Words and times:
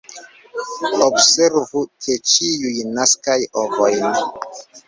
Observu 1.07 1.83
ke 2.05 2.17
ĉiuj 2.31 2.73
naskas 2.97 3.47
ovojn. 3.67 4.21